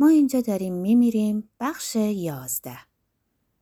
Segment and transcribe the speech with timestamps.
[0.00, 2.78] ما اینجا داریم میمیریم بخش یازده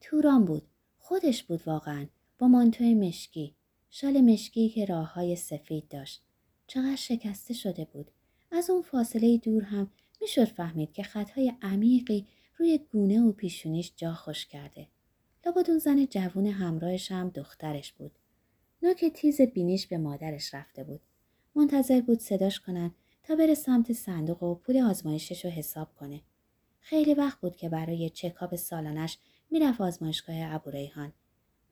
[0.00, 0.62] توران بود.
[0.98, 2.06] خودش بود واقعا.
[2.38, 3.54] با مانتوی مشکی.
[3.90, 6.22] شال مشکی که راه های سفید داشت.
[6.66, 8.10] چقدر شکسته شده بود.
[8.52, 9.90] از اون فاصله دور هم
[10.20, 12.26] می‌شد فهمید که خطهای عمیقی
[12.56, 14.86] روی گونه و پیشونیش جا خوش کرده.
[15.46, 18.12] لابد زن جوون همراهش هم دخترش بود.
[18.82, 21.00] نوک تیز بینیش به مادرش رفته بود.
[21.54, 22.94] منتظر بود صداش کنن
[23.36, 26.20] بره سمت صندوق و پول آزمایشش رو حساب کنه.
[26.80, 29.18] خیلی وقت بود که برای چکاب سالانش
[29.50, 31.12] می‌رفت آزمایشگاه ابوریحان.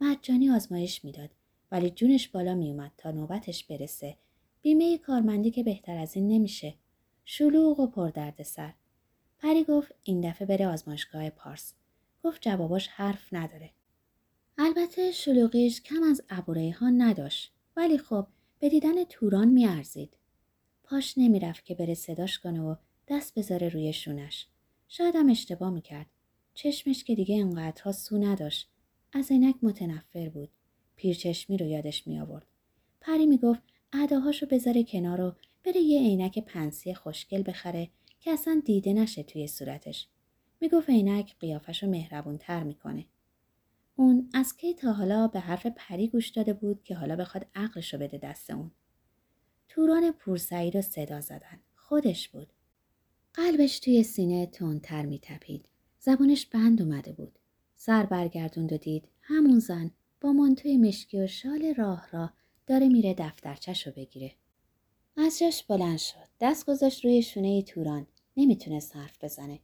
[0.00, 1.30] مجانی آزمایش می‌داد
[1.72, 4.16] ولی جونش بالا میومد تا نوبتش برسه.
[4.62, 6.74] بیمه کارمندی که بهتر از این نمیشه.
[7.24, 8.74] شلوغ و پردرد سر.
[9.38, 11.74] پری گفت این دفعه بره آزمایشگاه پارس.
[12.24, 13.70] گفت جواباش حرف نداره.
[14.58, 18.26] البته شلوغیش کم از ابوریحان نداشت ولی خب
[18.58, 20.16] به دیدن توران میارزید.
[20.88, 22.74] پاش نمی‌رفت که بره صداش کنه و
[23.08, 24.46] دست بذاره روی شونش.
[24.88, 26.06] شاید هم اشتباه می‌کرد.
[26.54, 28.68] چشمش که دیگه انقدرها سو نداشت.
[29.12, 30.48] از عینک متنفر بود.
[30.96, 32.46] پیرچشمی رو یادش می آورد.
[33.00, 33.62] پری می‌گفت
[33.92, 37.90] عداهاشو بذاره کنار و بره یه عینک پنسی خوشگل بخره
[38.20, 40.08] که اصلا دیده نشه توی صورتش.
[40.60, 43.06] می‌گفت عینک قیافش رو تر می‌کنه.
[43.96, 47.94] اون از کی تا حالا به حرف پری گوش داده بود که حالا بخواد عقلش
[47.94, 48.70] بده دست اون.
[49.68, 51.60] توران پورسعی رو صدا زدن.
[51.74, 52.52] خودش بود.
[53.34, 55.68] قلبش توی سینه تندتر میتپید.
[55.98, 57.38] زبونش بند اومده بود.
[57.76, 62.34] سر برگردوند و دید همون زن با مانتوی مشکی و شال راه راه
[62.66, 64.32] داره میره دفترچش رو بگیره.
[65.16, 66.28] از جاش بلند شد.
[66.40, 68.06] دست گذاشت روی شونه توران.
[68.36, 69.60] نمی‌تونست حرف بزنه.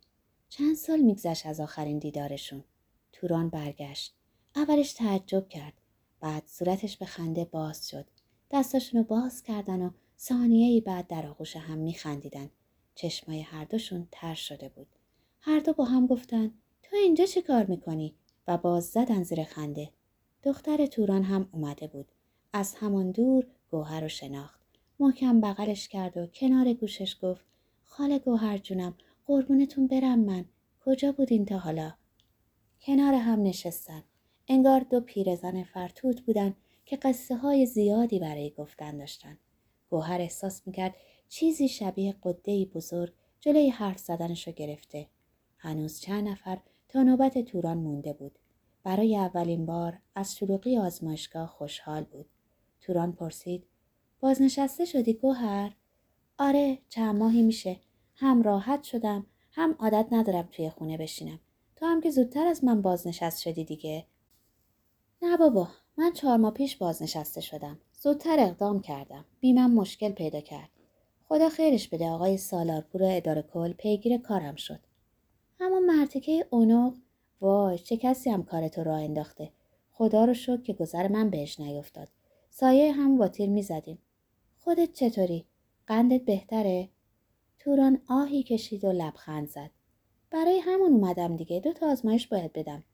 [0.49, 2.65] چند سال میگذشت از آخرین دیدارشون.
[3.13, 4.15] توران برگشت.
[4.57, 5.73] اولش تعجب کرد.
[6.21, 8.07] بعد صورتش به خنده باز شد.
[8.53, 12.51] دستاشون رو باز کردن و ثانیه ای بعد در آغوش هم میخندیدن.
[12.95, 14.87] چشمای هر دوشون تر شده بود.
[15.41, 16.51] هر دو با هم گفتن
[16.83, 18.15] تو اینجا چه کار می‌کنی؟
[18.49, 19.91] و باز زدن زیر خنده.
[20.43, 22.13] دختر توران هم اومده بود.
[22.53, 24.61] از همان دور گوهر رو شناخت.
[25.01, 27.45] محکم بغلش کرد و کنار گوشش گفت
[27.85, 28.95] خاله گوهر جونم
[29.27, 30.45] قربونتون برم من
[30.85, 31.93] کجا بودین تا حالا؟
[32.81, 34.03] کنار هم نشستن.
[34.49, 36.55] انگار دو پیرزن فرتوت بودن
[36.85, 39.39] که قصه های زیادی برای گفتن داشتن.
[39.91, 40.95] گوهر احساس می‌کرد
[41.29, 45.07] چیزی شبیه قده بزرگ جلوی حرف زدنش رو گرفته.
[45.59, 48.39] هنوز چند نفر تا نوبت توران مونده بود.
[48.85, 52.27] برای اولین بار از شلوغی آزمایشگاه خوشحال بود.
[52.81, 53.67] توران پرسید
[54.21, 55.77] بازنشسته شدی گوهر؟
[56.39, 57.81] آره چند ماهی میشه.
[58.15, 61.41] هم راحت شدم هم عادت ندارم توی خونه بشینم.
[61.77, 64.07] تو هم که زودتر از من بازنشست شدی دیگه.
[65.25, 67.79] نه بابا من چهار ماه پیش بازنشسته شدم.
[68.01, 69.25] زودتر اقدام کردم.
[69.41, 70.69] بیمم مشکل پیدا کرد.
[71.29, 74.81] خدا خیرش بده آقای سالارپور اداره کل پیگیر کارم شد.
[75.61, 76.95] همون مرتکه اونوق
[77.41, 79.51] وای چه کسی هم کارتو راه انداخته.
[79.93, 82.09] خدا رو شکر که گذر من بهش نیفتاد.
[82.51, 83.99] سایه هم واتیر می‌زدیم.
[84.59, 85.47] خودت چطوری؟
[85.87, 86.89] قندت بهتره؟
[87.59, 89.71] توران آهی کشید و لبخند زد.
[90.31, 92.85] برای همون اومدم دیگه دو تا آزمایش باید بدم.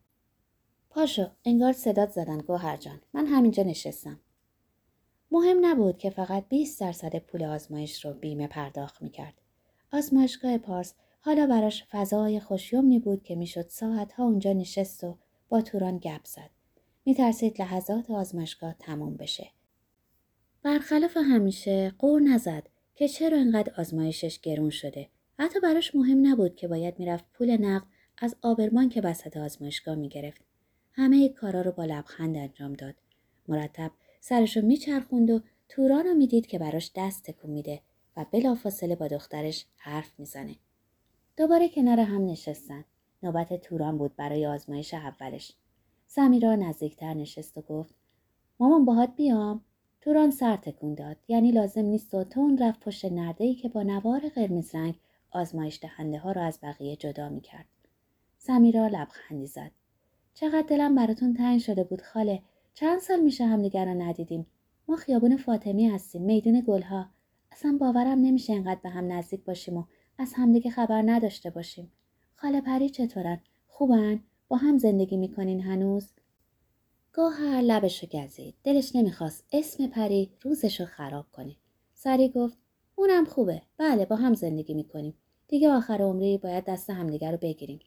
[0.91, 4.21] پاشو انگار صدات زدن گوهر جان من همینجا نشستم.
[5.31, 9.35] مهم نبود که فقط 20 درصد پول آزمایش رو بیمه پرداخت می‌کرد.
[9.93, 15.19] آزمایشگاه پارس حالا براش فضای خوشیومنی بود که می‌شد ساعتها اونجا نشست و
[15.49, 16.51] با توران گپ زد.
[17.05, 19.51] میترسید لحظات آزمایشگاه تموم بشه.
[20.63, 25.09] برخلاف همیشه قور نزد که چرا انقدر آزمایشش گرون شده.
[25.39, 27.87] حتی براش مهم نبود که باید می‌رفت پول نقد
[28.19, 30.41] از آبرمان که وسط آزمایشگاه می‌گرفت.
[30.99, 32.95] همه کارا رو با لبخند انجام داد.
[33.49, 37.81] مرتب سرشو میچرخوند و توران رو می‌دید که براش دست تکون میده
[38.17, 40.57] و بلافاصله با دخترش حرف می‌زنه.
[41.37, 42.85] دوباره کنار هم نشستن.
[43.23, 45.53] نوبت توران بود برای آزمایش اولش.
[46.07, 47.95] سمیرا نزدیکتر نشست و گفت
[48.61, 49.65] مامان باهات بیام
[50.01, 53.83] توران سر تکون داد یعنی لازم نیست و تون رفت پشت نرده ای که با
[53.83, 54.95] نوار قرمز رنگ
[55.31, 57.67] آزمایش دهنده ها را از بقیه جدا می کرد.
[58.39, 59.71] سمیرا لبخندی زد.
[60.41, 62.43] چقدر دلم براتون تنگ شده بود خاله.
[62.75, 64.47] چند سال میشه همدیگر را ندیدیم.
[64.89, 66.23] ما خیابون فاطمی هستیم.
[66.23, 67.07] میدون گلها.
[67.53, 69.85] اصلا باورم نمیشه انقدر به هم نزدیک باشیم و
[70.19, 71.93] از همدیگه خبر نداشته باشیم.
[72.35, 76.13] خاله پری چطورن؟ خوبن؟ با هم زندگی می‌کنین هنوز؟
[77.15, 78.55] گوهر لبشو گزید.
[78.65, 81.57] دلش نمی‌خواست اسم پری روزشو خراب کنه.
[81.95, 82.59] سری گفت
[82.97, 83.63] اونم خوبه.
[83.79, 85.15] بله با هم زندگی می‌کنیم.
[85.49, 87.79] دیگه آخر عمری باید دست همدیگه رو بگیریم.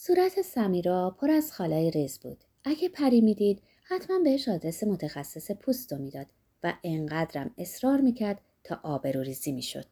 [0.00, 2.44] صورت سمیرا پر از خالای ریز بود.
[2.64, 6.26] اگه پری می‌دید حتما بهش آدرس متخصص پوست رو می‌داد
[6.62, 9.84] و انقدرم اصرار می‌کرد تا آبروریزی می‌شد.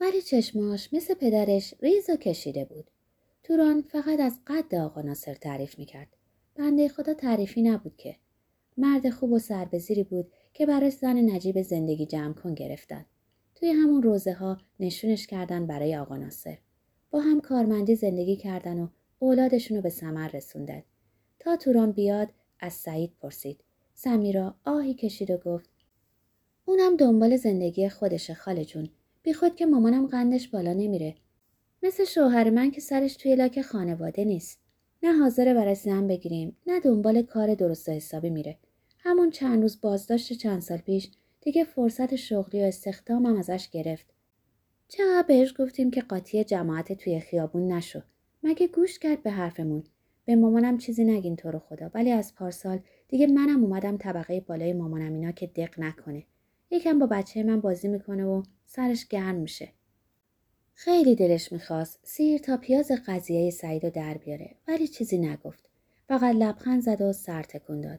[0.00, 2.90] ولی چشماش مثل پدرش ریز و کشیده بود.
[3.42, 6.16] توران فقط از قد آقا ناصر تعریف می‌کرد.
[6.54, 8.16] بنده خدا تعریفی نبود که.
[8.76, 13.06] مرد خوب و سربزیری بود که برای زن نجیب زندگی جمع کن گرفتن.
[13.54, 16.58] توی همون روزه ها نشونش کردن برای آقا ناصر.
[17.10, 18.88] با هم کارمندی زندگی کردن و
[19.22, 20.82] اولادشون رو به ثمر رسوندن.
[21.38, 22.28] تا توران بیاد
[22.60, 23.60] از سعید پرسید.
[23.94, 25.70] سمیرا آهی کشید و گفت
[26.64, 28.88] اونم دنبال زندگی خودشه خاله جون.
[29.22, 31.14] بی خود که مامانم قندش بالا نمیره.
[31.82, 34.58] مثل شوهر من که سرش توی لاک خانواده نیست.
[35.02, 38.58] نه حاضر برای زن بگیریم نه دنبال کار درست و حسابی میره.
[38.98, 44.06] همون چند روز بازداشت چند سال پیش دیگه فرصت شغلی و استخدامم ازش گرفت.
[44.88, 48.02] چقدر بهش گفتیم که قاطی جماعت توی خیابون نشو.
[48.42, 49.84] مگه گوش کرد به حرفمون.
[50.24, 54.72] به مامانم چیزی نگین تو رو خدا ولی از پارسال دیگه منم اومدم طبقه بالای
[54.72, 56.22] مامانم اینا که دق نکنه.
[56.70, 59.68] یکم با بچه من بازی می‌کنه و سرش گرم میشه.
[60.74, 65.68] خیلی دلش می‌خواست سیر تا پیاز قضیه سعید رو در بیاره ولی چیزی نگفت.
[66.08, 67.98] فقط لبخند زد و سر تکون داد.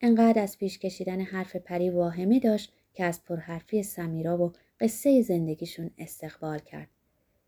[0.00, 5.90] انقدر از پیش کشیدن حرف پری واهمه داشت که از پرحرفی سمیرا و قصه زندگیشون
[5.98, 6.88] استقبال کرد.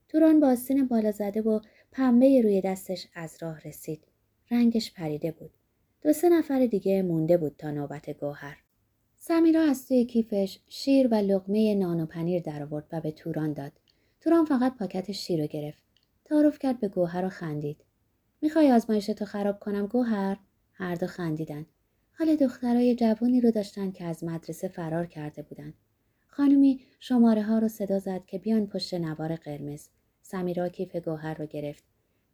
[0.08, 1.60] توران با آستین بالا زده و
[1.92, 4.04] پنبه روی دستش از راه رسید.
[4.50, 5.50] رنگش پریده بود.
[6.02, 8.56] دو سه نفر دیگه مونده بود تا نوبت گوهر.
[9.18, 13.52] سمیرا از توی کیفش شیر و لغمه نان و پنیر در آورد و به توران
[13.52, 13.72] داد.
[14.20, 15.82] توران فقط پاکت شیر رو گرفت.
[16.24, 17.84] تعارف کرد به گوهر و خندید.
[18.42, 20.36] می‌خوای آزمایشتو خراب کنم گوهر؟
[20.72, 21.66] هر دو خندیدن.
[22.18, 25.74] حال دخترای جوونی رو داشتن که از مدرسه فرار کرده بودن.
[26.28, 29.88] خانمی شماره ها رو صدا زد که بیان پشت نوار قرمز.
[30.32, 31.84] سمیرا کیف گوهر رو گرفت.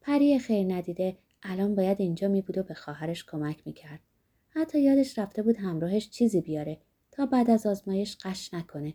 [0.00, 4.00] پری خیر ندیده الان باید اینجا می بود و به خواهرش کمک می‌کرد.
[4.48, 6.78] حتی یادش رفته بود همراهش چیزی بیاره
[7.12, 8.94] تا بعد از آزمایش قش نکنه.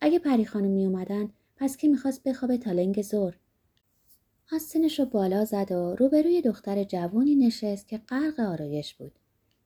[0.00, 3.36] اگه پری خانم می اومدن پس کی می‌خواست بخوابه تا لنگ زور؟
[4.52, 9.12] آستینش رو بالا زد و روبروی دختر جوونی نشست که غرق آرایش بود.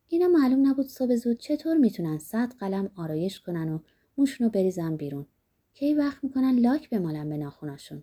[0.09, 3.79] اینا معلوم نبود صبح زود چطور می‌تونن صد قلم آرایش کنن و
[4.19, 5.27] موشونو بریزن بیرون.
[5.75, 8.03] کی وقت می‌کنن لاک بمالن به ناخوناشون.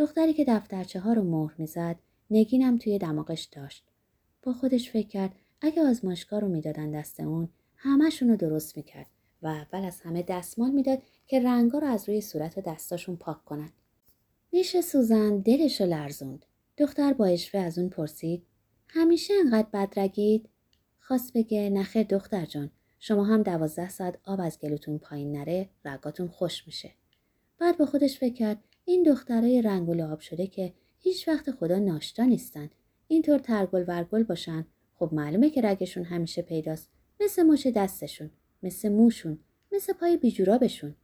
[0.00, 1.96] دختری که دفترچه ها رو مهر می‌زد
[2.30, 3.84] نگینم توی دماغش داشت.
[4.42, 9.06] با خودش فکر کرد اگه آزمایشگاه رو می‌دادن دست اون همهشون رو درست می‌کرد
[9.42, 13.44] و اول از همه دستمال می‌داد که رنگا رو از روی صورت و دستاشون پاک
[13.44, 13.72] کنن.
[14.52, 16.46] نیش سوزن دلش رو لرزوند.
[16.76, 18.42] دختر با اشوه از اون پرسید
[18.88, 20.48] همیشه انقدر بدرگید؟
[21.00, 26.28] خواست بگه نخیر دختر جان شما هم دوازده ساعت آب از گلوتون پایین نره رگاتون
[26.28, 26.90] خوش میشه.
[27.58, 31.78] بعد با خودش فکر کرد این دخترای رنگ و لعاب شده که هیچ وقت خدا
[31.78, 32.70] ناشتا نیستن.
[33.08, 36.90] اینطور ترگل ورگل باشن خب معلومه که رگشون همیشه پیداست.
[37.20, 38.30] مثل مچ دستشون.
[38.62, 39.38] مثل موشون.
[39.72, 40.94] مثل پای بیجورابشون.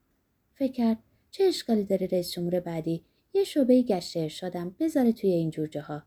[0.54, 0.98] فکر کرد
[1.30, 6.02] چه اشکالی داره رئیس جمهور بعدی یه شعبه گشت ارشادم بذاره توی این جور.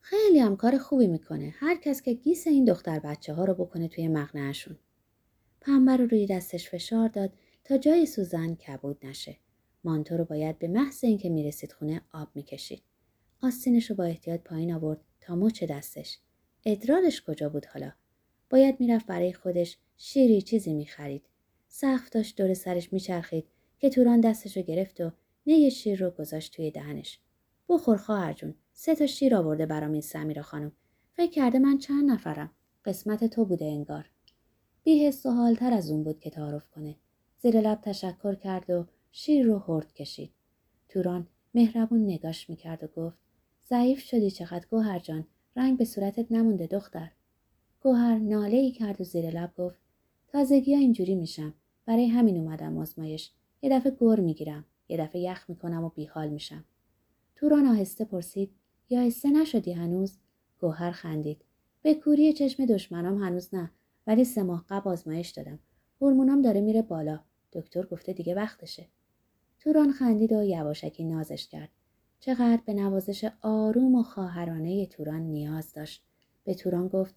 [0.00, 1.54] خیلی هم کار خوبی می‌کنه.
[1.56, 4.78] هر کس که گیس این دختر بچه ها رو بکنه توی مغنهشون.
[5.60, 7.32] پنبه رو روی دستش فشار داد
[7.64, 9.36] تا جای سوزن کبود نشه.
[9.86, 12.82] مانتو رو باید به محض اینکه می‌رسید خونه آب می‌کشید.
[13.42, 16.18] آستینش رو با احتیاط پایین آورد تا مچ دستش.
[16.64, 17.92] ادرارش کجا بود حالا؟
[18.50, 21.22] باید می‌رفت برای خودش شیری چیزی می‌خرید.
[21.68, 23.46] سقف داشت دور سرش میچرخید
[23.78, 25.12] که توران دستش رو گرفت و
[25.46, 27.20] نه شیر رو گذاشت توی دهنش.
[27.68, 28.54] بخور خواهر جون.
[28.72, 30.72] سه تا شیر آورده برام این سمیرا خانم.
[31.12, 32.50] فکر کرده من چند نفرم.
[32.84, 34.10] قسمت تو بوده انگار.
[34.84, 36.96] بی حس و حالتر از اون بود که تعارف کنه.
[37.38, 40.32] زیر لب تشکر کرد و شیر رو هرد کشید.
[40.88, 43.18] توران مهربون نگاش می‌کرد و گفت
[43.68, 47.10] ضعیف شدی چقدر گوهر جان رنگ به صورتت نمونده دختر.
[47.80, 49.78] گوهر ناله ای کرد و زیر لب گفت
[50.28, 51.54] تازگی ها اینجوری میشم.
[51.86, 53.32] برای همین اومدم آزمایش.
[53.62, 54.64] یه دفعه گر می‌گیرم.
[54.88, 56.64] یه دفعه یخ می‌کنم و بیحال میشم.
[57.34, 58.50] توران آهسته پرسید
[58.90, 60.18] یا آهسته نشدی هنوز؟
[60.60, 61.44] گوهر خندید.
[61.82, 63.70] به کوری چشم دشمنام هنوز نه
[64.06, 65.58] ولی سه ماه قبل آزمایش دادم.
[66.00, 67.20] هورمونام داره میره بالا.
[67.52, 68.86] دکتر گفته دیگه وقتشه.
[69.66, 71.68] توران خندید و یواشکی نازش کرد.
[72.20, 76.04] چقدر به نوازش آروم و خواهرانه توران نیاز داشت.
[76.44, 77.14] به توران گفت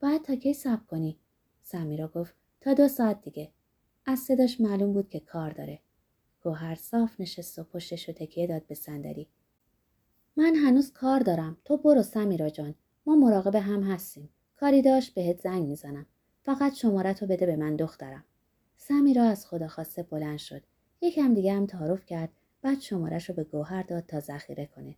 [0.00, 1.18] باید تا کی صبر کنی؟
[1.62, 3.50] سمیرا گفت تا دو ساعت دیگه.
[4.06, 5.80] از صداش معلوم بود که کار داره.
[6.42, 9.28] گوهر صاف نشست و پشتش رو تکیه داد به صندلی.
[10.36, 11.56] من هنوز کار دارم.
[11.64, 12.74] تو برو سمیرا جان.
[13.06, 14.30] ما مراقب هم هستیم.
[14.56, 16.06] کاری داشت بهت زنگ می‌زنم.
[16.42, 18.24] فقط شماره تو بده به من دخترم.
[18.76, 20.62] سمیرا از خدا خواسته بلند شد.
[21.00, 22.28] یکم دیگه هم تعارف کرد
[22.62, 24.96] بعد شمارش رو به گوهر داد تا ذخیره کنه.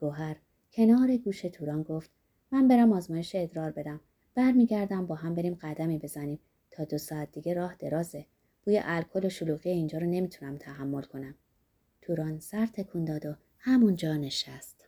[0.00, 0.36] گوهر
[0.72, 2.10] کنار گوش توران گفت
[2.50, 4.00] من برم آزمایش ادرار بدم.
[4.34, 6.38] برمیگردم با هم بریم قدمی بزنیم
[6.70, 8.26] تا دو ساعت دیگه راه درازه.
[8.64, 11.34] بوی الکل و شلوغی اینجا رو نمی‌تونم تحمل کنم.
[12.02, 14.83] توران سر تکون داد و همونجا نشست.